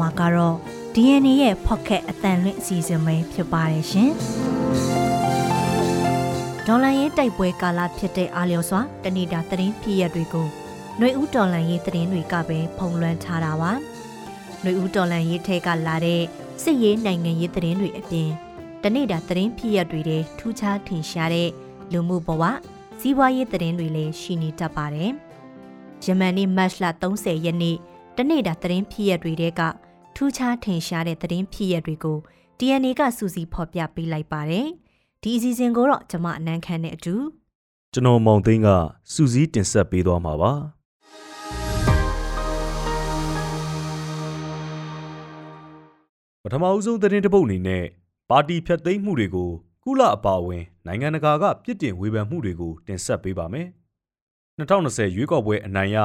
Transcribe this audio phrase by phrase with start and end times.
[0.00, 0.56] မှာကတော့
[0.94, 4.10] DNA ရဲ့ Pocket အတန်လွင့်အစီအစဉ်ပဲဖြစ်ပါတယ်ရှင်။
[6.66, 10.46] ဒေါ်လာရေးတိုက်ပွဲကာလဖြစ်တဲ့အားလျော်စွာတဏိတာသတင်းဖြစ်ရတွေကို
[10.98, 13.72] ຫນွေဦးဒေါ်လာရေးသတင်းတွေကပဲဖုံလွှမ်းထားတာပါ။
[14.62, 16.22] ຫນွေဦးဒေါ်လာရေးထဲကလာတဲ့
[16.62, 18.30] စစ်ရေးနိုင်ငံရေးသတင်းတွေအပြင်
[18.82, 21.48] တနေ့တာသတင်းဖြစ်ရတွေတဲ့ထူးခြားထင်ရှားတဲ့
[21.92, 22.42] လူမှုဘဝ
[23.00, 25.12] စီးပွားရေးသတင်းတွေလည်းရှိနေတတ်ပါတယ်။
[26.04, 27.76] ယမန်နေ့မတ်လ30ရက်နေ့
[28.17, 29.61] တနေ့တာသတင်းဖြစ်ရတွေတဲ့က
[30.15, 32.17] ထူးခြားထင်ရှားတဲ့သတင်းဖြစ်ရတွေကို
[32.59, 34.67] DNA ကစူးစီးဖော်ပြပေးလိုက်ပါတယ်။
[35.21, 37.15] ဒီအစီအစဉ်ကိုတော့ကျွန်မအနန်းခမ်းနဲ့အတူ
[37.93, 38.67] ကျွန်တော်မောင်သိန်းက
[39.13, 40.51] စူးစီးတင်ဆက်ပေးသွားမှာပါ။
[46.43, 47.83] ပထမအဦးဆုံးသတင်းတစ်ပုဒ်အနေနဲ့
[48.29, 49.49] ပါတီဖြတ်သိမ်းမှုတွေကို
[49.83, 53.67] ကုလအပါအဝင်နိုင်ငံတကာကပြစ်တင်ဝေဖန်မှုတွေကိုတင်ဆက်ပေးပါမယ်။
[54.59, 55.97] 2020ရွေးကောက်ပွဲအနိုင်ရ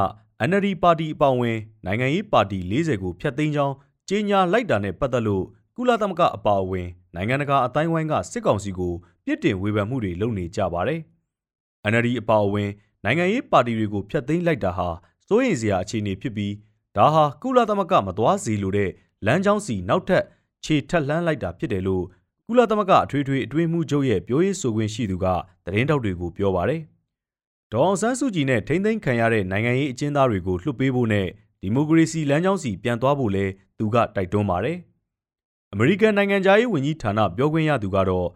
[0.46, 3.74] NLD ပါတီအပါအဝင်နိုင်ငံရေးပါတီ40ကိုဖျက်သိမ်းကြောင်း
[4.08, 5.44] ကြေညာလိုက်တာနဲ့ပတ်သက်လို့
[5.76, 8.92] ကုလသမဂ္ဂအပါအဝင်နိုင်ငံတကာအတိုင်းဝိုင်းကစစ်ကောင်စီကို
[9.24, 11.00] ပြစ်တင်ဝေဖန်မှုတွေလုပ်နေကြပါတယ်။
[11.90, 12.70] NLD အပါအဝင်
[13.04, 14.88] နိုင်ငံရေးပါတီတွေကိုဖျက်သိမ်းလိုက်တာဟာ
[15.28, 16.52] စိုးရိမ်စရာအခြေအနေဖြစ်ပြီး
[16.96, 18.90] ဒါဟာကုလသမဂ္ဂမသွားစီလိုတဲ့
[19.26, 20.22] လမ်းကြောင်းစီနောက်ထပ်
[20.64, 22.04] ခြေထက်လှမ်းလိုက်တာဖြစ်တယ်လို့
[22.46, 25.26] ကုလသမဂ္ဂအထွေထွေအတွင်းမှုချုပ်ရဲ့ပြောရေးဆိုခွင့်ရှိသူက
[25.64, 26.82] သတင်းတောက်တွေကိုပြောပါတယ်။
[27.72, 31.26] ဒေါအောင်ဆန်းစုကြည်နဲ့ထိမ့်သိမ်းခံရတဲ့နိုင်ငံရေးအကျဉ်းသားတွေကိုလွှတ်ပေးဖို့နဲ့
[31.62, 33.44] ဒီမိုကရေစီလမ်းကြောင်းစီပြန်သွားဖို့လဲ
[33.78, 34.76] သူကတိုက်တွန်းပါတယ်။
[35.72, 38.28] အမေရိကန်နိုင်ငံသားရေးဝန်ကြီးဌာနပြောခွင့်ရသူကတော့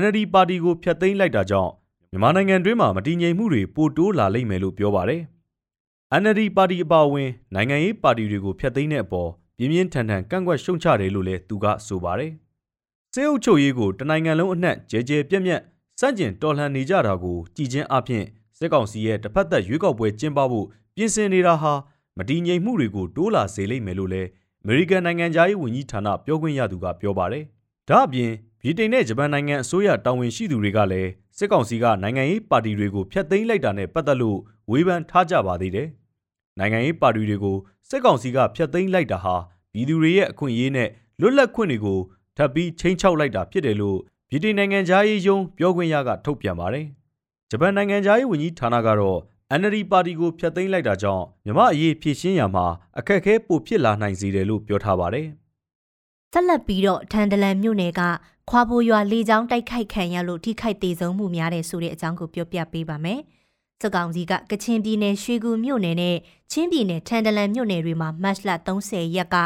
[0.00, 1.70] NLD ပါတီကိုဖျက်သိမ်းလိုက်တာကြောင့်
[2.10, 5.22] မြန်မာနိုင်ငံတွင်းမှာမတည်ငြိမ်မှုတွေပိုတိုးလာလိမ့်မယ်လို့ပြောပါတယ်။
[6.20, 12.32] NLD ပါတီအပါအဝင်နိုင်ငံရေးပါတီတွေကိုဖျက်သိမ်းတဲ့အပေါ်ပြင်းပြင်းထန်ထန်ကန့်ကွက်ရှုံချတယ်လို့လည်းသူကဆိုပါတယ်။
[13.14, 15.60] စေအုပ်ချုပ်ရေးကိုတနိုင်ငံလုံးအနှံ့ကြဲကြဲပြက်ပြက်
[16.00, 18.24] စန့်ကျင်တော်လှန်နေကြတာကိုကြည်ချင်းအဖြစ်
[18.62, 20.66] စစ်ကောင်စီရဲ့တစ်ဖက်သက်ရွေးကောက်ပွဲကျင်းပဖို့
[20.96, 21.72] ပြင်ဆင်နေတာဟာ
[22.18, 24.28] မတည်ငြိမ်မှုတွေကိုတိုးလာစေလိမ့်မယ်လို့လည်း
[24.62, 27.44] အမေရိကန်နိုင်ငံသားရေးဝန်ကြီးဌာနပြောခွင့်ရသူကပြောပါတယ်။
[27.88, 28.30] ဒါ့အပြင်
[28.62, 34.38] ဗြိတိန်နဲ့ဂျပန်နိုင်ငံအစိုးရတာဝန်ရှိသူတွေကလည်းစစ်ကောင်စီကနိုင်ငံရေးပါတီတွေကိုဖျက်သိမ်းလိုက်တာနဲ့ပတ်သက်လို့
[34.70, 35.88] ဝေဖန်ထားကြပါသေးတယ်။
[36.58, 37.56] နိုင်ငံရေးပါတီတွေကို
[37.88, 39.34] စစ်ကောင်စီကဖျက်သိမ်းလိုက်တာဟာ
[39.72, 40.88] ပြည်သူတွေရဲ့အခွင့်အရေးနဲ့
[41.20, 41.98] လွတ်လပ်ခွင့်တွေကို
[42.36, 43.98] ထပ်ပြီးချိန်ချောက်လိုက်တာဖြစ်တယ်လို့
[44.30, 46.86] ဗြိတိန်နိုင်ငံသားရေးယုံပြောခွင့်ရကထုတ်ပြန်ပါတယ်။
[47.52, 49.18] ဂျပန်နိုင်ငံသားရေးဝန်ကြီးဌာနကတော့
[49.58, 52.66] NLD ပါတီကိုဖျက်သိမ်းလိုက်တာကြောင့်မြမအရေးဖြည့်ရှင်းရမှာ
[52.98, 55.26] အခက်အခဲပိုဖြစ်လာနိုင်စေတယ်လို့ပြောထားပါတယ်။
[56.32, 58.00] ဆက်လက်ပြီးတော့ထန်တလန်မြို့နယ်က
[58.50, 63.20] ခွာပိုရွာလေကြောင်းတိုက်ခိုက်ခံရလို့ထိခိုက်ဒေဆုံးမှုများတဲ့ဆိုတဲ့အကြောင်းကိုပြောပြပေးပါမယ်။
[63.82, 66.16] စကောင်စီကကချင်ပြည်နယ်ရွှေကူမြို့နယ်နဲ့
[66.50, 69.36] ချင်းပြည်နယ်ထန်တလန်မြို့နယ်တွေမှာမတ်လ30ရက်က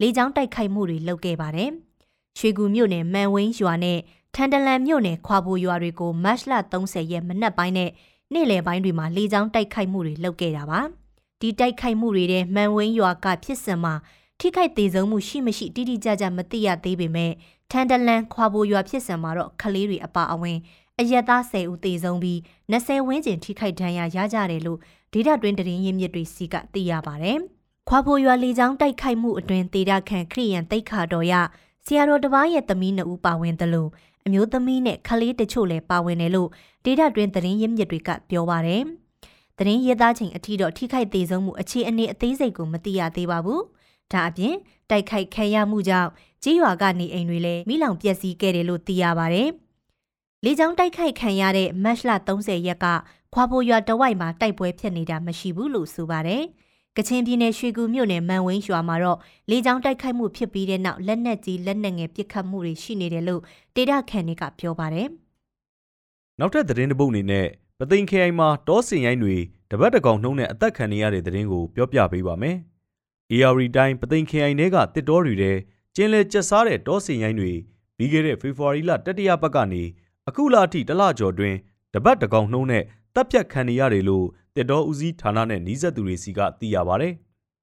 [0.00, 1.70] လေကြောင်းတိုက်ခိုက်မှုတွေလုပ်ခဲ့ပါတယ်။
[2.38, 3.98] ရွှေကူမြို့နယ်မန်ဝင်းရွာနဲ့
[4.34, 7.90] ထန်တလန်မြို့နယ်ခွာပိုရွာတွေကိုမတ်လ30ရက်မနက်ပိုင်းနဲ့
[8.32, 10.80] နေ့လယ်ပိုင်းတွေမှာလေကြောင်းတိုက်ခိုက်မှုတွေလုပ်ခဲ့တာပါ။
[11.40, 13.94] ဒီတိုက်ခိုက်မှုတွေတဲ့မန်ဝင်းရွာကဖြစ်စဉ်မှာ
[14.40, 17.32] ထိခိုက်သေးဆုံးမှုရှိမရှိတိတိကျကျမသိရသေးပေမဲ့
[17.70, 20.58] ထန်တလန်ခွာပိုရွာဖြစ်စဉ်မှာတော့ကလေးတွေအပါအဝင်
[21.00, 22.38] အရက်သား10ဦးသေဆုံးပြီး
[22.72, 24.78] 20ဝန်းကျင်ထိခိုက်ဒဏ်ရာရကြတယ်လို့
[25.12, 27.38] ဒေတာတွင်တရင်ရင်းမြစ်တွေစီကသိရပါတယ်။
[27.88, 31.34] ခွာပိုရွာလေကြောင်းတိုက်ခိုက်မှုအတွင်ဒေတာခန့်ခရီးရန်တိတ်ခါတော်ရ
[31.84, 33.90] ဆရာတော်တပားရဲ့သမီးနှစ်ဦးပါဝင်တယ်လို့
[34.26, 36.48] အမျိုးသမီးနဲ့ခလေးတချို့လည်းပါဝင်တယ်လို့
[36.84, 38.82] ဒေတာတွင်သတင်းရင်းမြစ်တွေကပြောပါတယ်။
[39.58, 43.60] သတင်းရေးသားချိန်အထိတော့ထိခိုက်သေးဆုံးမှုအခြေအနေအသေးစိတ်ကိုမသိရသေးပါဘူး။
[44.12, 44.54] ဒါအပြင်
[44.90, 46.10] တိုက်ခိုက်ခံရမှုကြောင့်
[46.42, 49.48] ကြီးရွာကနေအိမ်တွေလည်းမိလောင်ပျက်စီးခဲ့တယ်လို့သိရပါတယ်။
[50.44, 52.86] လေကြောင်းတိုက်ခိုက်ခံရတဲ့မတ်လ30ရက်က
[53.34, 56.44] ခွာပိုရွာတဝိုက်မှာတိုက်ပွဲဖြစ်နေတာမရှိဘူးလို့ဆိုပါတယ်။
[56.98, 59.18] ကချင်ပြည်နယ်ရွှေကူမြို့နယ်မန်ဝင်းရွာမှာတော့
[59.50, 63.42] လေကြောင်းတိုက်ခိုက်မှုဖြစ်ပြီးတဲ့နောက်လက်နက်ကြီးလက်နက်ငယ်ပစ်ခတ်မှုတွေရှိနေတယ်လို့
[63.74, 65.08] ဒေတာခန်တွေကပြောပါတယ်။
[66.38, 67.46] နောက်ထပ်သတင်းတစ်ပုဒ်အနေနဲ့
[67.78, 69.36] ပသိမ်ခရိုင်မှာတောစင်ရိုင်းတွေ
[69.70, 72.56] တပတ်တကောင်နှုံးနဲ့အသက်ခံနေရတဲ့သတင်းကိုပြောပြပေးပါမယ်။
[73.32, 75.52] AR တိုင်းပသိမ်ခရိုင်ထဲကတစ်တော်တွေထဲ
[75.96, 77.52] ကျင်းလဲကျက်စားတဲ့တောစင်ရိုင်းတွေ
[77.96, 79.82] ပြီးခဲ့တဲ့ဖေဖော်ဝါရီလတတိယပတ်ကနေ
[80.28, 81.54] အခုလအထိတလကျော်တွင်
[81.94, 87.08] တပတ်တကောင်နှုံးနဲ့တပ်ဖြတ်ခံနေရတယ်လို့ တစ်တော်ဦးစီးဌာနနဲ့နှီးဆက်သူတွေစီကသိရပါဗျ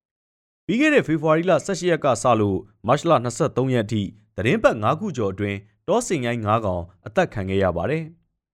[0.66, 2.58] ။ပြီးခဲ့တဲ့ဖေဖော်ဝါရီလ18ရက်ကစလို့
[2.88, 3.12] မတ်လ
[3.42, 4.02] 23ရက်အထိ
[4.36, 5.58] သတင်းပတ်9ခုကျော်အတွင်း
[5.88, 8.04] တောစင်ရိုင်း9ကောင်အသက်ခံခဲ့ရပါတယ်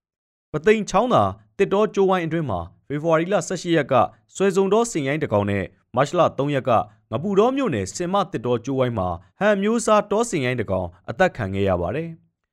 [0.52, 1.22] ။ပသိမ်ချောင်းသာ
[1.58, 3.94] တစ်တော်ကျိုးဝိုင်းအတွင်းမှာဖေဖော်ဝါရီလ18ရက်က
[4.34, 5.64] ဆွဲစုံတော်စင်ရိုင်းတကောင်နဲ့
[5.96, 6.70] မတ်လ3ရက်က
[7.10, 9.08] ငပူတော်မြို့နယ်စင်မတစ်တော်ကျိုးဝိုင်းမှာ
[9.38, 12.08] ဟန်မျိုးစားတောစင်ရိုင်းတကောင်အသက်ခံခဲ့ရပါတယ်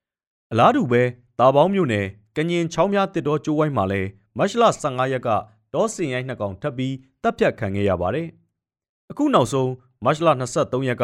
[0.51, 1.01] ။အလားတူပဲ
[1.39, 2.05] တာပေါင်းမြို့နယ်
[2.35, 5.29] ကညင်ချောင်းများတစ်တော်ကျိုးဝိုင်းမှာလည်းမတ်လ15ရက်က
[5.75, 8.27] တောစင်ရိုင်းနှစ်ကောင်ထပ်ပြီးတပ်ဖြတ်ခံခဲ့ရပါတယ်။
[9.11, 9.71] အခုနောက်ဆုံး
[10.03, 11.03] မတ်လ23ရက်က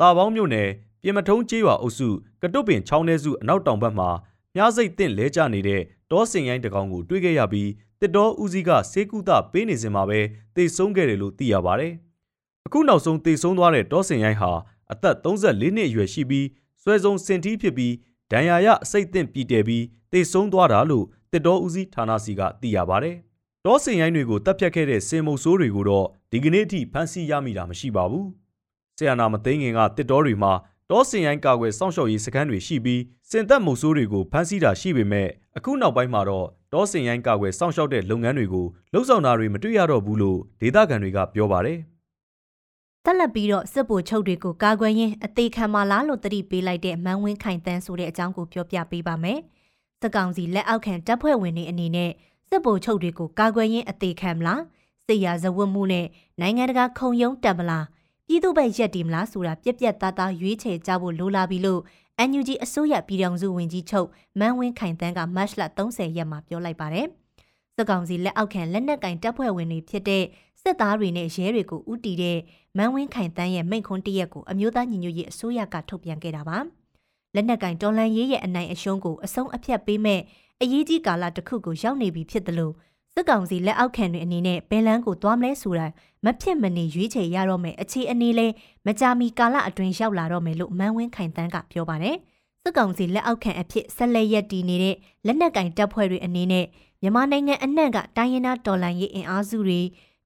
[0.00, 0.68] တာပေါင်းမြို့နယ်
[1.02, 2.08] ပြင်မထုံးကျေးရွာအုပ်စု
[2.42, 4.08] ကတုတ်ပင်ချောင်းထဲစုအနောက်တောင်ဘက်မှာ
[4.54, 5.80] မြားစိတ်တင့်လဲကျနေတဲ့
[6.10, 7.70] တောစင်ရိုင်းတကောင်ကိုတွေ့ခဲ့ရပြီး
[8.00, 10.20] တစ်တော်ဦးစီးကစေကုသပေးနေစဉ်မှာပဲ
[10.56, 11.92] တေဆုံးခဲ့တယ်လို့သိရပါတယ်။
[12.66, 14.52] အခုနောက်ဆုံးတေဆုံးသွားတဲ့တောစင်ရိုင်းဟာ
[14.92, 16.46] အသက်34နှစ်အရွယ်ရှိပြီး
[16.82, 17.94] ဆွဲဆုံးစင်တီးဖြစ်ပြီး
[18.32, 23.12] ဒဏ်ရာရအစိတ်သင့်ပြည်တယ်ပြီးတိတ်ဆုံးသွားတာလို့တစ်တော်ဦးစီးဌာနစီကသိရပါဗျ။
[23.66, 28.26] တောစင်ရိုင်းတွေကိုတပ်ဖြတ်ခဲ့တဲ့စင်မုတ်ဆိုးတွေကိုတော့ဒီကနေ့အထိဖမ်းဆီးရမိတာမရှိပါဘူး။
[28.96, 30.52] ဆီယနာမသိငင်ကတစ်တော်တွေမှာ
[30.90, 41.78] တောစင်ရိုင်းကာကွယ်စောင့်ရှောက်ရေးစခန်းတွေရှိပြီးစင်သက်မုတ်ဆိုးတွေကိုဖမ်းဆီးတာရှိပေမဲ့အခုနောက်ပိုင်းမှာတော့တောစင်ရိုင်းကာကွယ်စောင့်ရှောက်တဲ့လုပ်ငန်းတွေကိုလှုပ်ဆောင်တာတွေမတွေ့ရတော့ဘူးလို့ဒေသခံတွေကပြောပါတယ်။
[43.04, 49.38] တက်လက်ပြီးတော့စစ်ဗိုလ်ချုပ်တွေကိုကာကွယ်ရင်းအသေးခံမလားလို့တတိပေးလိုက်တဲ့မန်းဝင်းခိုင်တန်းဆိုတဲ့အကြောင်းကိုပြောပြပေးပါမယ်။
[50.02, 52.10] စကောင်စီလက်အောက်ခံတပ်ဖွဲ့ဝင်တွေအနေနဲ့
[52.54, 54.62] စစ်ဗိုလ်ချုပ်တွေကိုကာကွယ်ရင်းအသေးခံမလား
[55.06, 56.06] စစ်ရာဇဝတ်မှုနဲ့
[56.40, 57.86] နိုင်ငံတကာခုံရုံးတက်မလား
[58.26, 61.80] ပြည်သူ့ဘက်ရက်တည်မလားဆိုတာပြက်ပြက်သားသားရွေးချယ်ကြဖို့လိုလာပြီလို့
[62.28, 64.08] NUG အစိုးရပြည်ထောင်စုဝန်ကြီးချုပ်
[64.38, 67.06] မန်းဝင်းခိုင်တန်းကမတ်လ30ရက်မှာပြောလိုက်ပါတယ်။
[67.74, 70.24] စစ်ကောင်စီလက်အောက်ခံလက်နက်ကင်တပ်ဖွဲ့ဝင်တွေဖြစ်တဲ့
[70.62, 72.38] စစ်သားတွေနဲ့ရဲတွေကိုဥတီတဲ့
[72.76, 76.58] မန်းဝင်းခိုင်တန်းရဲ့မိန့်ခွန်းတရက်ကိုအမျိုးသားညီညွတ်ရေးအစိုးရကထုတ်ပြန်ခဲ့တာပါ။
[77.34, 80.20] လက်နက်ကင်တော်လန်ရေးရဲ့အနိုင်အရှုံးကိုအဆုံးအဖြတ်ပေးမဲ့
[80.62, 82.74] အရေးကြီးကာလတစ်ခုကိုရောက်နေပြီဖြစ်တယ်လို့
[83.14, 85.86] စစ်ကောင်စီလက်အောက်ခံတွေအနေနဲ့ဘယ်လန်းကိုသွားမလဲဆိုတာ
[86.24, 88.46] မဖြစ်မနေရွေးချယ်ရတော့မယ်အခြေအနေလဲ
[88.86, 92.16] မကြာမီကာလအတွင်းရောက်လာတော့မယ်လို့မန်းဝင်းခိုင်တန်းကပြောပါတယ်
[92.62, 96.66] စစ်ကောင်စီလက်အောက်ခံအဖြစ်ဆက်လက်ရက်တည်နေတဲ့လက်နက်ကင်တပ်ဖွဲ့တွေအနေနဲ့
[97.02, 99.80] မြန်မာနိုင်ငံအနှံ့ကတိုင်းရင်းသားတော်လှန်ရေးအင်အားစုတွေ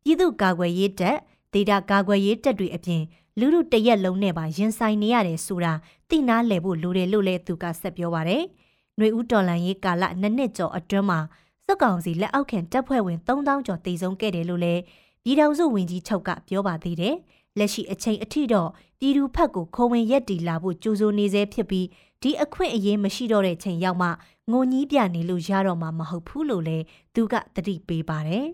[0.05, 1.17] ပြည်သူ့ကာကွယ်ရေးတပ်
[1.53, 3.03] ဒေတာကာကွယ်ရေးတပ်တွေအပြင်
[3.39, 5.73] လူလူတရက်လုံးနဲ့ပါရင်ဆိုင်နေရတယ်ဆိုတာ
[6.09, 8.45] သိနာလည်ဖို့လိုတယ်လို့လည်းသူကဆက်ပြောပါတယ်။
[8.99, 11.21] ຫນွေဦးတော်လှန်ရေးကာလနှစ်နှစ်ကျော်အတွင်းမှာ
[11.67, 14.83] စစ်ကောင်စီလက်အောက်ခံတပ်ဖွဲ့ဝင်3000ကျော်တည်ဆုံခဲ့တယ်လို့လည်း
[15.25, 17.15] ပြည်ထောင်စုဝန်ကြီးချုပ်ကပြောပါသေးတယ်။
[17.59, 18.71] လက်ရှိအချိန်အထိတော့
[19.01, 21.87] ပြည်သူဖက်ကိုခိုးဝင်ရက်တီလာဖို့ကြိုးစိုးနေစေဖြစ်ပြီး
[22.23, 24.09] ဒီအခွင့်အရေးမရှိတော့တဲ့ချိန်ရောက်မှ
[24.51, 26.85] ငိုကြီးပြနေလို့ရတော့မှာမဟုတ်ဘူးလို့လည်း
[27.15, 28.47] သူကတတိပေးပါတယ်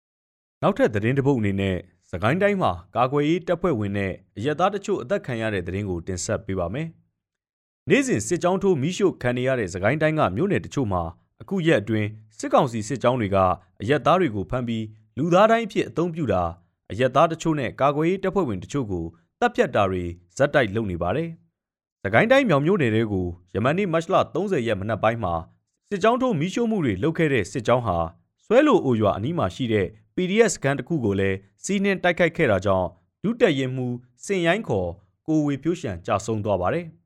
[0.62, 1.76] ။နောက်ထပ်သတင်းတစ်ပုဒ်အနေနဲ့
[2.10, 6.88] စကိုင်းတိုင်းမှာကာကွယ်ရေးတပ်ဖွဲ့ဝင်နဲ့အရက်သားတချို့အသက်ခံရတဲ့သတင်းကိုတင်ဆက်ပေးပါမယ်။
[7.90, 11.02] နေ့စဉ်စစ်ကြောင်းထိုးမိရှုခံရတဲ့စကိုင်းတိုင်းကမြို့နယ်တချို့မှာ
[11.42, 13.36] အခုရက်အတွင်းစစ်ကောင်စီစစ်ကြောင်းတွေက
[13.80, 14.84] အရက်သားတွေကိုဖမ်းပြီး
[15.18, 16.42] လူသားတိုင်းဖြစ်အသုံးပြုတာ
[16.90, 19.04] အရက်သားတချို့နဲ့ကာကွယ်ရေးတပ်ဖွဲ့ဝင်တချို့ကို
[19.40, 20.04] တပ်ဖြတ်တာတွေ
[20.36, 21.30] ဇက်တိုက်လုပ်နေပါတယ်။
[22.04, 25.34] သကိုင်းတိုင်းမြောင်မြို့နယ်တွေကိုယမန်နေ့မတ်လ30ရက်မနက်ပိုင်းမှာ
[25.90, 27.98] စစ်ကြောင်းထိုးမီးရှို့မှုတွေလုပ်ခဲ့တဲ့စစ်ကြောင်းဟာ
[28.44, 29.86] ဆွဲလိုအိုရွာအနီးမှာရှိတဲ့
[30.16, 32.88] PDF စကန်တစ်ခုကိုလည်းစီးနှင်းတိုက်ခိုက်ခဲ့တာကြောင့်
[33.22, 33.86] ဒုတက်ရင်မှု
[34.24, 34.88] စင်ရိုင်းခေါ်
[35.26, 36.86] ကိုဝေဖြိုးရှံကြာဆုံးသွားပါတယ်။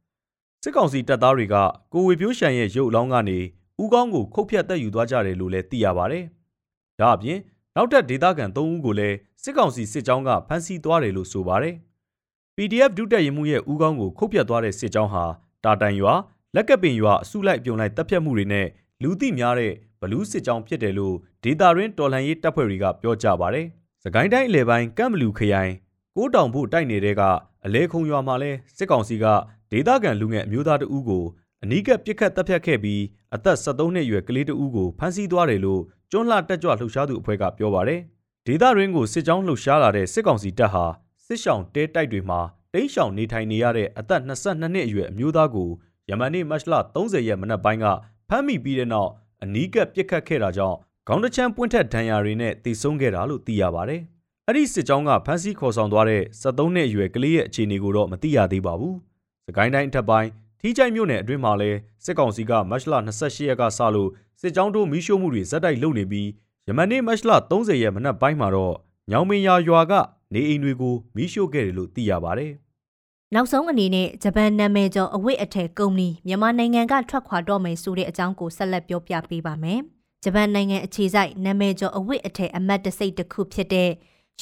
[0.63, 1.57] စစ်ကောင်စီတပ်သားတွေက
[1.93, 3.39] ကိုဝေဖြိုးရှံရဲ့ရုပ်အလောင်းကနေ
[3.83, 6.25] ဦးကောင်းကိုခုတ်ဖြတ်တက်ယူသွားကြတယ်လို့လည်းသိရပါတယ်။
[7.01, 7.39] ဒါအပြင်
[7.77, 11.75] နောက်ထပ်ဒေသခံ3ဦးကိုလည်းစစ်ကောင်စီစစ်ကြောင်းကဖမ်းဆီးသွားတယ်လို့ဆိုပါတယ်။
[12.57, 15.25] PDF ဒုတက်ရင်မှုရဲ့ဦးကောင်းကိုခုတ်ဖြတ်သွားတဲ့စစ်ကြောင်းဟာ
[15.65, 16.15] တာတိုင်ရွာ
[16.55, 18.67] လက်ကပင်ရွာအစုလိုက်ပြုံလိုက်တပ်ဖြတ်မှုတွေနဲ့
[19.03, 21.15] လူသိများတဲ့ဘလူးစစ်ကြောင်းဖြစ်တယ်လို့
[21.45, 23.67] ဒေတာရင်းတော်လှန်ရေးတပ်ဖွဲ့တွေကပြောကြပါတယ်။
[24.05, 25.73] စကိုင်းတိုင်းအလဲပိုင်းကမ်ဘလူခရိုင်
[26.17, 27.23] ကိုးတောင်ဖို့တိုက်နေတဲ့က
[27.65, 29.27] အလဲခုံရွာမှာလဲစစ်ကောင်စီက
[29.73, 31.25] ဒေသခံလူငယ်အမျိုးသားတဦးကို
[31.63, 33.03] အနီးကပ်ပြစ်ခတ်တပ်ဖြတ်ခဲ့ပြီး
[33.35, 38.01] အသက်73နှစ်အရွယ်ကလေးတဦးကိုဖမ်းဆီးသွားတယ်လို့ကျွန်းလှတက်ကြွလှုပ်ရှားသူအဖွဲ့ကပြောပါတယ်။
[38.47, 40.85] ဒေသရင်းကိုစစ်ကြောင်းလှုပ်ရှားလာတဲ့စစ်ကောင်စီတပ်ဟာ
[41.27, 42.41] စစ်ဆောင်တဲတိုက်တွေမှာ
[42.73, 45.69] တိန့်ရှောင်နေထိုင်နေရတဲ့အသက်22နှစ်အရွယ်အမျိုးသားကို
[46.11, 47.87] ယမန်နေ့မတ်လ30ရက်မနက်ပိုင်းက
[48.29, 49.11] ဖမ်းမိပြီးတဲ့နောက်
[49.43, 50.77] အနီးကပ်ပြစ်ခတ်ခဲ့တာကြောင့်
[51.09, 54.03] ခေါင်းတချမ်းပွင့်ထက်ဒဏ်ရာတွေနဲ့တိတ်ဆုံးခဲ့တာလို့သိရပါတယ်။
[54.47, 59.10] အဲ့ဒီစစ်ကြောင်းကဖမ်းဆီးခေါ်ဆောင်သွားတဲ့73နှစ်အရွယ်ကလေးရဲ့အခြေအနေကိုတော့မသိရသေးပါဘူး။စ
[59.57, 60.29] ကိုင်းတိုင်းအထက်ပိုင်း
[60.61, 66.29] ထီးချိုင်မြို့နယ်အတွင်းမှာလည်းစစ်ကောင်စီကမတ်လ28ရက်ကစလို့စစ်ကြောင်းတို့မီးရှို့မှုတွေဇက်တိုက်လုပ်နေပြီး
[66.69, 68.75] ယမန်နေ့မတ်လ30ရက်မနက်ပိုင်းမှာတော့
[69.11, 69.93] ညောင်မင်းရွာရွာက
[70.35, 72.53] နေအိမ်တွေကိုမီးရှို့ခဲ့တယ်လို့သိရပါတယ်။
[73.35, 79.81] နောက်ဆုံးအနေနဲ့ဂျပန်နာမည်ကျော်အဝိအထည်ကုမ္ပဏီမြန်မာနိုင်ငံကထွက်ခွာတော့မယ်ဆိုတဲ့အကြောင်းကိုဆက်လက်ပြောပြပေးပါမယ်။
[80.25, 83.91] ဂျပန်နိုင်ငံအခြေစိုက်နာမည်ကျော်အဝိအထည်အမတ်တစိတ်တစ်ခုဖြစ်တဲ့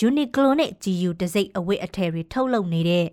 [0.07, 3.07] Uniqlo နဲ့ GU တစိတ်အဝိအထည်တွေထုတ်လုပ်နေတဲ့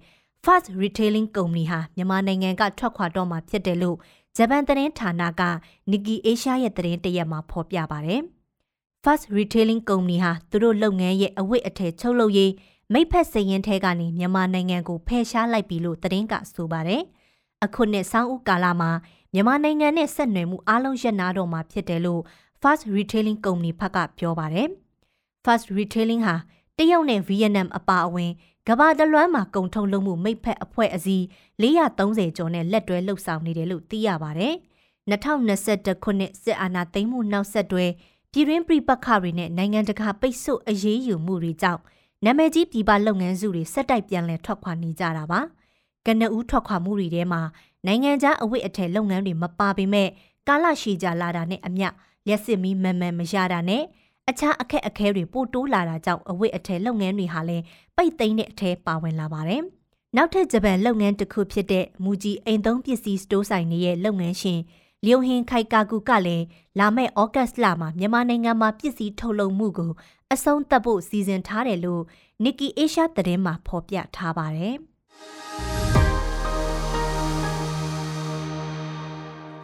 [0.45, 3.97] Fast Retailing ကုမ္ပဏီဟာမြန်မာနိုင်ငံကထွက်ခွာတော့မှာဖြစ်တယ်လို့
[4.37, 5.43] ဂျပန်သတင်းဌာနက
[5.91, 8.21] Nikkei Asia ရဲ့သတင်းတရက်မှာဖော်ပြပါတယ်။
[9.03, 12.51] Fast Retailing ကုမ္ပဏီဟာသူတို့လုပ်ငန်းရဲ့အဝတ်အထည်ချုပ်လုပ်ရေး
[12.93, 17.01] မိဖက်စရင်ထဲကနေမြန်မာနိုင်ငံကိုဖယ်ရှားလိုက်ပြီလို့သတင်းကဆိုပါတယ်။
[17.65, 18.91] အခုနှစ်ဆောင်းဦးကာလမှာ
[19.33, 22.21] မြန်မာနိုင်ငံနဲ့ဆက်နွယ်မှုအလုံးရပ်နာတော့မှာဖြစ်တယ်လို့
[22.61, 24.67] Fast Retailing ကုမ္ပဏီဘက်ကပြောပါတယ်။
[25.45, 26.35] Fast Retailing ဟာ
[26.77, 28.31] တရုတ်နဲ့ဗီယက်နမ်အပါအဝင်
[28.67, 31.23] ကဘာတလွမ်းမှာကုံထုံလုံးမှုမိဖက်အဖွဲ့အစည်း
[31.61, 34.49] 430ကျော်နဲ့လက်တွဲလှုပ်ဆောင်နေတယ်လို့သိရပါဗျ။
[35.11, 37.85] 2021ခုနှစ်စစ်အာဏာသိမ်းမှုနောက်ဆက်တွဲ
[38.31, 41.81] ပြည်တွင်းပြည်ပခါတွေနဲ့နိုင်ငံတကာပိတ်ဆို့အရေးယူမှုတွေကြောင့်
[42.25, 45.41] နာမည်ကြီးပြည်ပလုပ်ငန်းစုတွေဆက်တိုက်ပြန်လည်ထွက်ခွာနေကြတာပါ။
[46.05, 47.41] ကနဦးထွက်ခွာမှုတွေထဲမှာ
[47.85, 50.09] နိုင်ငံခြားအဝိအထည်လုပ်ငန်းတွေမပါပေမဲ့
[50.47, 51.87] ကာလရှည်ကြာလာတာနဲ့အမျှ
[52.27, 53.83] လျှက်စစ်မီးမန်မှန်မရတာနဲ့
[54.29, 57.63] အခြားအခက်အခဲတွေပိုတိုးလာတာကြောင့်အဝိအထည်လုပ်ငန်းတွေဟာလည်း
[57.97, 59.61] ပိတ်သိမ်းတဲ့အထဲပါဝင်လာပါတယ်။
[60.15, 64.59] နောက်ထပ်ဂျပန်လုပ်ငန်းတစ်ခုဖြစ်တဲ့မူကြီးအိမ်သုံးပစ္စည်းစတိုးဆိုင်ရဲ့လုပ်ငန်းရှင်
[65.05, 66.45] လျုံဟင်ခိုက်ကာကူကလည်း
[66.79, 69.91] လာမယ့်ဩဂတ်စ်လမှာမြန်မာနိုင်ငံမှာပစ္စည်းထုတ်လုပ်မှုကို
[70.33, 72.03] အဆုံးသတ်ဖို့စီစဉ်ထားတယ်လို့
[72.43, 74.75] Nikki Asia သတင်းမှာဖော်ပြထားပါတယ်။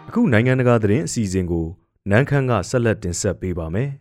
[0.07, 1.65] အခုနိုင်ငံတကာသတင်းအစီအစဉ်ကို
[2.09, 3.89] နန်းခမ်းကဆက်လက်တင်ဆက်ပေးပါမယ်။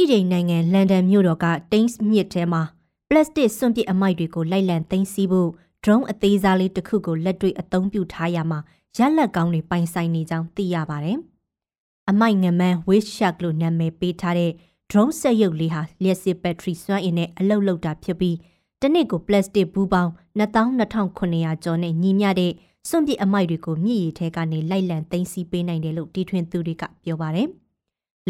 [0.00, 2.62] ပြည်ထောင်နိုင်ငံလန်ဒန်မြို့တော်ကတိန်းစ်မြစ်ထဲမှာ
[3.08, 5.50] ပလတ်စတစ်စွန့်ပစ်အမိုက်တွေကိုလိုက်လံသိမ်းဆည်းဖို့
[5.84, 8.58] drone အသေးစားလေးတစ်ခုကိုလက်တွေ့အသုံးပြုထားရမှာ
[8.96, 11.18] ရလက်ကောင်းတွေပိုင်ဆိုင်နေကြောင်းသိရပါတယ်။
[12.10, 14.52] အမိုက်ငမန်း Wish Shark လို့နာမည်ပေးထားတဲ့
[14.90, 18.36] drone စက်ရုပ်လေးဟာလျှက်စစ်ဘက်ထရီစွမ်းအင်နဲ့အလုပ်လုပ်တာဖြစ်ပြီး
[18.80, 22.52] တနစ်ကိုပလတ်စတစ်ဘူးပေါင်း22,900ကျော်နဲ့ညီမျှတဲ့
[22.88, 27.50] စွန့်ပစ်အမိုက်တွေကိုမြည်ရည်ထဲကနေလိုက်လံသိမ်းဆည်းပေးနိုင်တယ်လို့တီထွင်သူတွေကပြောပါတယ်။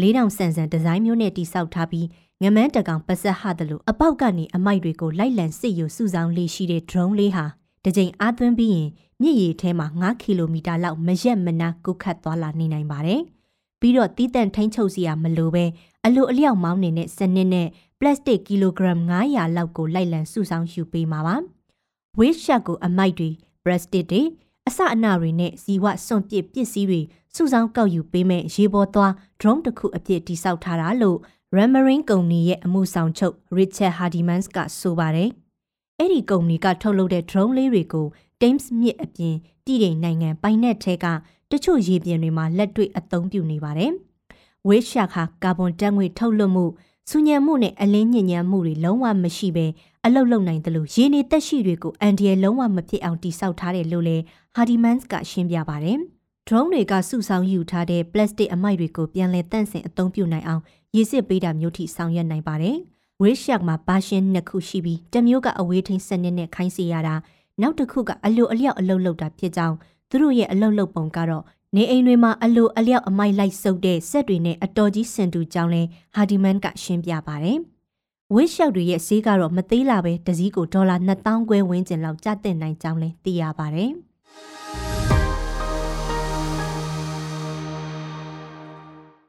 [0.01, 2.07] လေးတောင်ဆန်ဆန်ဒီဇိုင်းမျိုးနဲ့တိစောက်ထားပြီး
[2.41, 7.45] ငမန်းတကောင်ပစက်ဟတယ်လို့အပေါက်ကနေအမိုက်တွေကိုလိုက်လံစစ်ယူစုဆောင်လေးရှိတဲ့ drone လေးဟာ
[7.83, 8.89] တစ်ကြိမ်အားသွင်းပြီးရင်
[9.21, 13.21] မြစ်ရည်ထဲမှာ9ကီလိုမီတာလောက်မရက်မနာကုတ်ခတ်သွားလာနေနိုင်ပါတယ်။
[13.79, 15.65] ပြီးတော့တီးတန့်ထိန်းချုပ်စီရမလိုပဲ
[16.05, 17.67] အလိုအလျောက်မောင်းနေတဲ့စနစ်နဲ့
[17.99, 21.35] ပလတ်စတစ်ကီလိုဂရမ်900လောက်ကိုလိုက်လံစုဆောင်ယူပေးမှာပါ။
[22.17, 23.29] ဝေးရှက်ကိုအမိုက်တွေ
[23.63, 24.21] ပလတ်စတစ်တွေ
[24.67, 27.01] အစအနတွေနဲ့ဇီဝစွန့်ပစ်ပစ္စည်းတွေ
[27.35, 31.17] စုဆောင်ကောက်ယူပေးမဲ့ရေပေါ်သွား drone တစ်ခုအပြည့်တိစောက်ထားတာလို့
[31.57, 35.29] Ramarin ကုမ္ပဏီရဲ့အမှုဆောင်ချုပ် Richard Hardimans ကဆိုပါတယ်။
[35.99, 38.07] အဲ့ဒီကုမ္ပဏီကထုတ်လုပ်တဲ့ drone လေးတွေကို
[38.41, 39.35] Thames မြစ်အပြင်
[39.65, 41.05] ပြည်ထောင်နိုင်ငံပိုင်နက်ထဲက
[41.51, 43.91] တချို့ရေပြင်တွေမှာလက်တွေ့အသုံးပြုနေပါတယ်။
[44.67, 46.65] Wave Shark ဟာကာဗွန်ဓာတ်ငွေထုတ်လွှတ်မှု
[47.09, 49.65] ဆူညံမှုနဲ့အလင်းညဉ့်ညံမှုတွေလုံးဝမရှိဘဲ
[50.05, 54.23] အလုတ်လုံနိုင်တယ်လို့ရေနေတက်ရှိတွေကိုအန်ဒီယလုံးဝမဖြစ်အောင်တိစောက်ထားတယ်လို့လည်း
[54.55, 55.99] Hardimans ကရှင်းပြပါတယ်။
[56.47, 60.61] drone တွေကစုဆောင်ယူထားတဲ့ plastic အမိုက်တွေကိုပြန်လည်တန့်စင်အသုံးပြုနိုင်အောင်
[60.95, 62.77] ရေစစ်ပေးတာမျိုးထိဆောင်ရွက်နိုင်ပါတယ်။
[63.21, 67.15] Wave Shark မှာပါရှင်နှစ်ခုရှိပြီးတစ်မျိုးကအဝေးထိန်းစနစ်နဲ့ခိုင်းစေရတာ
[67.61, 69.75] နောက်တစ်ခုကအလိုအလျောက်အလုတ်လုတ်တာဖြစ်ကြောင်း
[70.09, 71.43] သူတို့ရဲ့အလုတ်လုတ်ပုံကတော့
[71.75, 75.83] နေအိမ်တွေမှာအလိုအလျောက်အမိုက်လိုက်စုပ်တဲ့ဆက်တွေနဲ့အတော်ကြီးစင်တူကြောင်းလဲ
[76.15, 77.57] ဟာဒီမန်ကရှင်းပြပါတယ်။
[78.33, 83.91] ဝစ်ရှောက်တွေရဲ့ဈေးကတော့မသေးလာပဲတစည်းကိုဒေါ်လာ2000ကျွဲဝန်းကျင်လောက်ကျသင့်နိုင်ကြောင်းလဲသိရပါတယ်။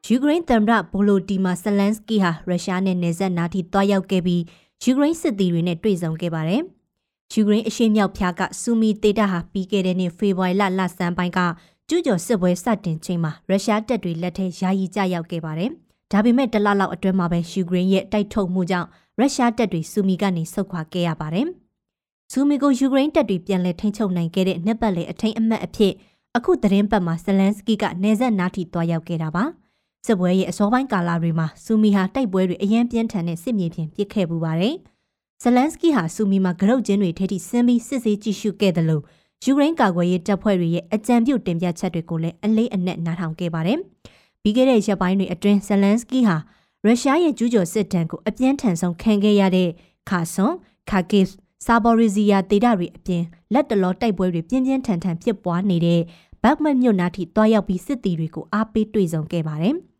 [0.09, 4.43] ယူကရိန်းသမ္မတဘိုလိုဒီမာဆလန်စကီဟာရုရှားနဲ့နယ်စပ်နားထိတွားရောက်ခဲ့ပြီး
[4.83, 6.63] ယူကရိန်းစစ်သည်တွေနဲ့တွေ့ဆုံခဲ့ပါတယ်။
[7.33, 11.41] ယူကရိန်းအရှေ့မြောက်ဖြားကစူမီတေတာဟာပြီးခဲ့တဲ့နှစ်ဖေဖော်ဝါရီလလဆန်းပိုင်းက
[11.89, 15.71] ကျူးကျော်စစ်ပွဲစတင်ချိန်မှာရုရှားတပ်တွေလက်ထဲယာယီကျရောက်ခဲ့ပါတယ်။
[16.13, 21.47] ဒါပေမဲ့တလလောက်အတွင်းမှာပဲယူကရိန်းရဲ့တိုက်ထုတ်မှုကြောင့်ရုရှားတပ်တွေစူမီကနေဆုတ်ခွာခဲ့ရပါတယ်။
[22.33, 25.93] စူမီကိုယူကရိန်းတပ်တွေပြန်လည်ထိန်းချုပ်နိုင်ခဲ့တဲ့နှစ်ပတ်လည်အထိန်အမှတ်အဖြစ်
[26.37, 29.47] အခုသတင်းပတ်မှာဇလန်စကီကနေဆက်နားထိတွားရောက်ခဲ့တာပါ။
[30.07, 34.75] စစ်ပွဲရဲ့အစောပိုင်းကာလတွေမှာစူမီဟာတိုက်ပွဲတွေအရင်ပြင်းထန်တဲ့စစ်မြေပြင်ပစ်ခဲ့ပူပါတယ်။
[35.43, 39.03] ဇလန်စကီဟာစူမီမှာကရုတ်ကျင်းတွေထဲထိဆင်းပြီးစစ်ဆေးကြည့်ရှုခဲ့တယ်လို့
[39.45, 43.79] ယူကရိန်းကာကွယ်ရေးတပ်ဖွဲ့တွေရဲ့အကြံပြုတင်ပြချက်တွေကိုလည်းအလေးအနက်နားထောင်ခဲ့ပါတယ်။
[44.43, 46.37] ပြီးခဲ့တဲ့ရက်ပိုင်းတွေအတွင်းဇလန်စကီဟာ
[46.85, 49.69] ရုရှားရဲ့ကျူးကျော်စစ်တမ်းကိုအပြင်းထန်ဆုံးခံခဲ့ရတဲ့
[50.09, 50.55] ခါဆွန်
[50.91, 51.27] ခါကစ်
[51.67, 56.01] ဆာဘော်ရီဇီယာဒေတာတွေအပြင်လက်တလောတိုက်ပွဲတွေပြင်းပြင်းထန်ထန်ဖြစ်ပွားနေတဲ့
[56.43, 59.77] ဘက်မတ်မြို့နားထိတွားရောက်ပြီးစစ်တီတွေကိုအားပေးတွေ့ဆုံခဲ့ပါတယ်။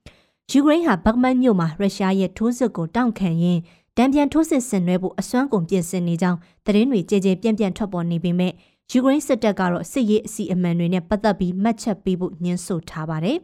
[0.55, 3.61] ယူကရိန်းဟာဘက်မတ်မြို့မှာရုရှားရဲ့ထိုးစစ်ကိုတောင့်ခံရင်း
[3.97, 8.53] တံပြန်ထိုးစစ်ဆင်နွှဲဖို့အစွမ်းကုန်ပြင်ဆင်နေကြောင်းသတင်းတွေကြဲကြဲပြန့်ပြန့်ထွက်ပေါ်နေပေမဲ့
[8.91, 13.39] ယူကရိန်းစစ်တပ်ကတော့စစ်ရေးအစီအမံတွေနဲ့ပတ်သက်ပြီးမှတ်ချက်ပေးဖို့ညှင်းဆိုထားပါတယ်။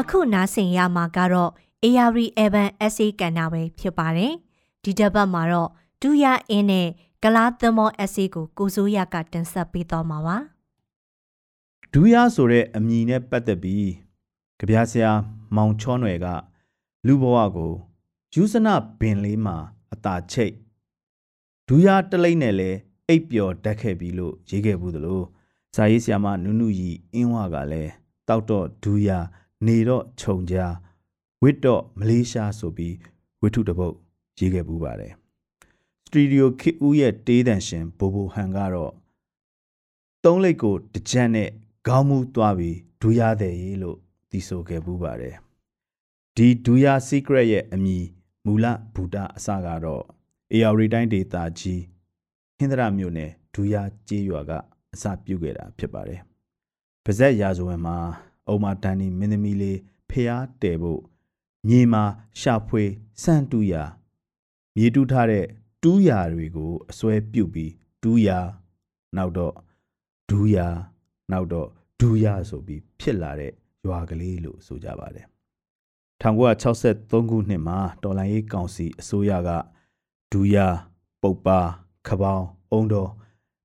[0.00, 1.50] အခုနားဆင်ရမှာကတော့
[1.84, 4.32] ARI Evan SA ကန်နာပဲဖြစ်ပါတယ်။
[4.84, 5.70] ဒီတစ်ပတ်မှာတော့
[6.02, 6.88] ဒူရအင်းနဲ့
[7.22, 10.38] ကလားသမော SA ကိုကိုစိုးရကတင်ဆက်ပေးတော့မှာပါ။
[11.92, 13.92] ဒူရဆိုတဲ့အမည်နဲ့ပတ်သက်ပြီး
[14.58, 15.10] ကြပြဆရာ
[15.56, 16.26] မောင်ချောနွယ်က
[17.06, 17.72] လူဘဝကို
[18.34, 19.56] ယူဇနာဘင်လေးမှာ
[19.92, 20.54] အตาချိတ်
[21.68, 22.70] ဒူးရတလိမ့်နဲ့လဲ
[23.08, 25.22] အိပ်ပျော်တတ်ခဲ့ပြီလို့ရေးခဲ့ဘူးသလို
[25.74, 27.92] ဇာရေးဆရာမနုနုကြီးအင်းဝကလည်း
[28.28, 29.10] တောက်တော့ဒူးရ
[29.66, 30.74] နေတော့ခြုံကြား
[31.42, 32.94] ဝစ်တော့မလေးရှားဆိုပြီး
[33.40, 33.94] ဝိထုတပုတ်
[34.38, 35.12] ရေးခဲ့ဘူးပါတယ်
[36.04, 38.92] စတူဒီယိုခစ်ဦးရဲ့တေးတန်ရှင်ဘိုဘိုဟန်ကတော့
[40.24, 41.50] သုံးလိတ်ကိုတကြက်နဲ့
[41.86, 43.98] ခေါင်းမူသွားပြီးဒူးရတဲ့ရေးလို့
[44.30, 45.36] သိဆိုခဲ့ဘူးပါတယ်
[46.36, 48.04] ဒီဒူးရ secret ရဲ့အမည်
[48.44, 50.04] မူလဘူတာအစကတော့
[50.52, 51.82] အေယာရီတိုင်းဒေသကြီး
[52.56, 54.52] ဟင်္ဒရမြို့နယ်ဒူယာကျေးရွာက
[54.94, 56.20] အစပြုခဲ့တာဖြစ်ပါတယ်။
[57.04, 57.96] ပါဇက်ရာဇဝင်မှာ
[58.48, 59.78] အုံမာတန်နီမင်းသမီးလေး
[60.10, 61.00] ဖျားတဲဖို့
[61.68, 62.04] မြေမှာ
[62.40, 62.84] ရှာဖွေ
[63.22, 63.82] စန့်တူရာ
[64.76, 65.46] မြေတူးထားတဲ့
[65.82, 68.38] တူးရာတွေကိုအစွဲပြုတ်ပြီးတူးရာ
[69.16, 69.54] နောက်တော့
[70.30, 70.66] ဒူးရာ
[71.32, 71.68] နောက်တော့
[72.00, 73.52] ဒူးရာဆိုပြီးဖြစ်လာတဲ့
[73.86, 75.26] ရွာကလေးလို့ဆိုကြပါတယ်
[76.22, 79.50] 1963ခုနှစ်မှာတော်လိုင်းရေးကောင်စီအစိုးရက
[80.32, 80.66] ဒူယာ
[81.22, 81.60] ပုတ်ပါ
[82.08, 83.10] ခပောင်းအုံတော်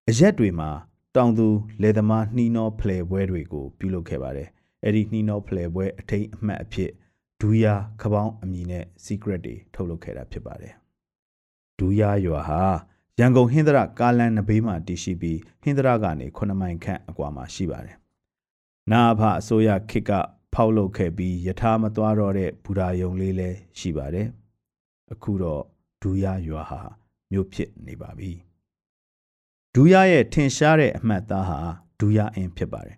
[0.09, 0.69] အရက်တွေမှာ
[1.15, 1.47] တောင်သူ
[1.81, 4.49] လယ်သမားနှီးနှောဖလှယ်ပွဲတွေကိုပြုလုပ်ခဲ့ပါတယ်
[4.83, 6.91] အဲ့ဒီနှီးနှောဖလှယ်ပွဲအထိန်အမှတ်အဖြစ်
[7.41, 10.73] ဒူယာခပောင်းအမည်နဲ့ secret တွေထုတ်လုပ်ခဲ့တာဖြစ်ပါတယ်
[11.79, 12.63] ဒူယာရွာဟာ
[13.19, 17.97] ရန်ကုန်ဟင်္ဒရကားလန်နဘေးမှာတည်ရှိပြီးဟင်္ဒရကနေ9မိုင်ခန့်အကွာမှာရှိပါတယ်
[18.91, 20.11] နာအဖအစိုးရခေတ်က
[20.53, 24.27] ဖောက်လုပ်ခဲ့ပြီးယထာမသွားတော့တဲ့ဘူရာယုံလေးလည်းရှိပါတယ်
[25.11, 25.63] အခုတော့
[26.01, 26.81] ဒူယာရွာဟာ
[27.31, 28.31] မြို့ဖြစ်နေပါပြီ
[29.75, 31.59] ဒူယာရဲ့ထင်ရှားတဲ့အမှတ်သားဟာ
[31.99, 32.97] ဒူယာအင်းဖြစ်ပါတယ်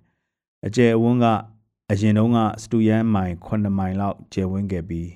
[0.66, 1.26] အကျယ်အဝန်းက
[1.92, 5.10] အရင်တုန်းကစတူယန်မိုင်9မိုင်လောက်ကျယ်ဝန်းခဲ့ပြီး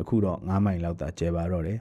[0.00, 1.78] အခုတော့9မိုင်လောက်သာကျယ်ပါတော့တယ်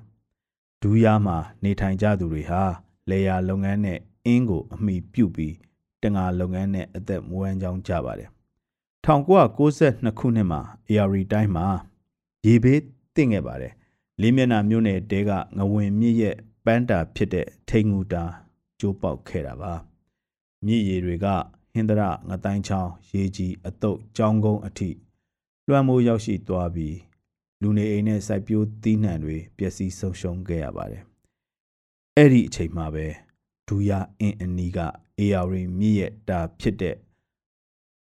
[0.83, 2.61] ဒူးယားမှာနေထိုင်ကြသူတွေဟာ
[3.09, 5.55] လေယာလုပ်ငန်းနဲ့အင်းကိုအမိပြုတ်ပြီး
[6.03, 8.29] တငါလုပ်ငန်းနဲ့အသက်မွေးကြောင်းကြပါတယ်
[9.05, 11.65] 1992ခုနှစ်မှာ ARI တိုင်းမှာ
[12.45, 12.81] ရေဘေး
[13.15, 13.73] တင့်ခဲ့ပါတယ်
[14.21, 16.35] လေးမျက်နှာမြို့နယ်တဲကငဝင်မြစ်ရဲ့
[16.65, 18.23] ပန်းတာဖြစ်တဲ့ထိန်ငူတာ
[18.79, 19.73] ကျိုးပေါက်ခဲ့တာပါ
[20.65, 21.25] မြစ်ရေတွေက
[21.73, 24.89] ဟင်္ဒရငတိုင်းချောင်းရေကြီးအတုတ်ကြောင်းကုန်းအထိ
[25.67, 26.95] လွှမ်းမိုးရောက်ရှိသွားပြီး
[27.63, 31.03] လူနေအိမ်နဲ့စိုက်ပျိုးသီးနှံတွေပျက်စီးဆုံးရှုံးခဲ့ရပါတယ်။
[32.17, 33.05] အဲ့ဒီအချိန်မှာပဲ
[33.67, 34.79] ဒူယာအင်းအနီးက
[35.19, 35.45] AR
[35.79, 36.95] မြစ်ရဲ့တာဖြစ်တဲ့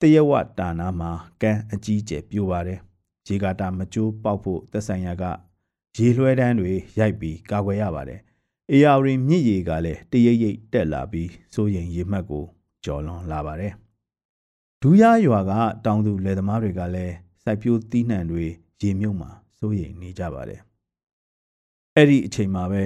[0.01, 1.11] တရဝတာနာမှာ
[1.43, 2.79] ကန်းအကြီးကျယ်ပြိုပါတယ်။
[3.27, 5.25] ရေကာတာမကျိုးပေါက်ဖို့သက်ဆိုင်ရာက
[5.97, 8.21] ရေလွှဲတန်းတွေရိုက်ပြီးကာကွယ်ရပါတယ်။
[8.73, 12.45] AR မြစ်ရေကလည်းတရိပ်ရိပ်တက်လာပြီးစိုးရင်ရေမှတ်ကို
[12.85, 13.73] ကျော်လွန်လာပါတယ်။
[14.83, 15.53] ဒူးရရွာက
[15.85, 18.45] တောင်သူလယ်သမားတွေကလည်းစိုက်ပျိုးသီးနှံတွေ
[18.83, 20.61] ရေမြုပ်မှာ စိုးရိမ်နေကြပါတယ်။
[21.97, 22.85] အဲ့ဒီအချိန်မှာပဲ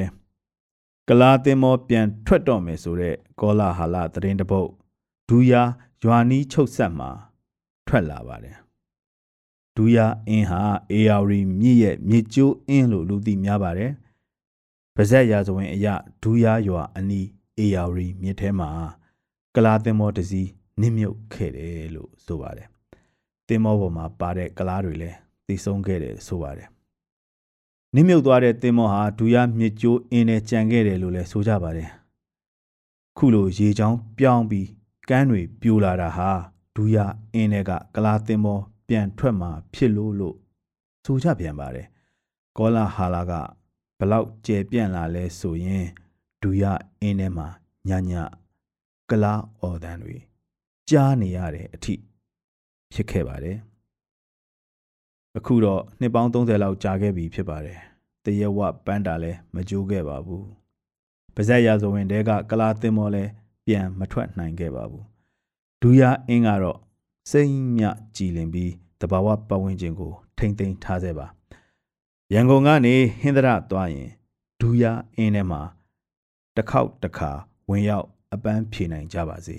[1.08, 4.68] ကလာတင်မောပြန်ထွက်တော့မယ်ဆိုတဲ့ကောလာဟာလသတင်းတပုတ်
[5.28, 5.52] ဒူးရ
[6.02, 7.10] ရွာနီးချုပ်ဆက်မှာ
[7.86, 8.56] ထွက်လာပါတယ်။
[9.76, 10.62] ဒူးရအင်းဟာ
[10.92, 11.22] AR
[11.60, 13.92] မြစ်ရဲ့မြစ်ကျိုးအင်းလို့လူသိများပါတယ်။
[14.96, 15.86] ဗဇက်ရာဇဝင်အရ
[16.22, 17.26] ဒူးရရွာအနီး
[17.58, 17.88] AR
[18.22, 18.70] မြစ်ထဲမှာ
[19.54, 22.68] ကလာတင်မောတစည်းနစ်မြုပ်ခဲ့တယ်လို့ဆိုပါတယ်
[23.48, 26.68] တင်မောပေါ်မှာပါတဲ့ကလားတွေလည်း သိဆုံးခဲ့တယ်ဆိုပါတယ်
[27.94, 31.90] နစ်မြုပ်သွားတဲ့တင်မောဟာဒူရမြစ်ကျိုးအင်းနဲ့ကြံခဲ့တယ်လို့လည်းဆိုကြပါတယ်
[33.16, 34.68] ခုလိုရေချောင်းပြောင်းပြီး
[35.08, 36.30] ကမ်းတွေပြိုလာတာဟာ
[36.76, 36.96] ဒူရ
[37.34, 38.58] အင်းတွေကကလားတင်မော
[38.88, 40.36] ပြန်ထွက်มาဖြစ်လို့လို့
[41.04, 41.86] ဆိုကြပြန်ပါတယ်
[42.58, 43.32] ကောလာဟာလာက
[43.98, 45.86] ဘလောက်ကျယ်ပြန့်လာလဲဆိုရင်
[46.42, 46.64] ဒူရ
[47.00, 47.48] အင်းထဲမှာ
[47.88, 48.12] ညည
[49.10, 50.16] ကလားအော်တန်တွေ
[50.88, 51.94] ကြားနေရတဲ့အထိ
[52.92, 53.58] ဖြစ်ခဲ့ပါတယ်
[55.36, 57.78] အခုတော့နှစ်ပေါင်း30လောက်ကြာခဲ့ပြီဖြစ်ပါတယ်
[58.24, 60.46] တရဝပန်းတာလည်းမကြိုးခဲ့ပါဘူး
[61.34, 63.30] ပါဇက်ရာဇဝင်တဲကကလာတင်မောလည်း
[63.66, 65.04] ပြန်မထွက်နိုင်ခဲ့ပါဘူး
[65.82, 66.78] ဒူယာအင်းကတော့
[67.30, 67.84] စိမ့်မြ
[68.16, 71.26] ကြည်လင်ပြီးတဘာဝပတ်ဝန်းကျင်ကို ထိမ့်သိမ်းထားစေပါ
[72.34, 74.10] ရန်ကုန်ကနေဟင်္ဒရသွားရင်
[74.60, 75.60] ဒူယာအင်းထဲမှာ
[76.56, 77.30] တစ်ခေါက်တစ်ခါ
[77.70, 79.58] ဝင်ရောက်အပန်းဖြေနိုင်ကြပါစေ